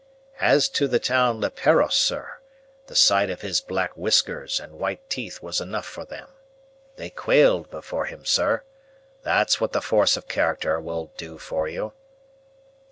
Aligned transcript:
As 0.39 0.67
to 0.69 0.87
the 0.87 0.97
town 0.97 1.39
leperos, 1.41 1.93
sir, 1.93 2.39
the 2.87 2.95
sight 2.95 3.29
of 3.29 3.41
his 3.41 3.61
black 3.61 3.91
whiskers 3.95 4.59
and 4.59 4.79
white 4.79 5.07
teeth 5.11 5.43
was 5.43 5.61
enough 5.61 5.85
for 5.85 6.05
them. 6.05 6.27
They 6.95 7.11
quailed 7.11 7.69
before 7.69 8.05
him, 8.05 8.25
sir. 8.25 8.63
That's 9.21 9.61
what 9.61 9.73
the 9.73 9.79
force 9.81 10.17
of 10.17 10.27
character 10.27 10.79
will 10.79 11.11
do 11.17 11.37
for 11.37 11.67
you." 11.67 11.93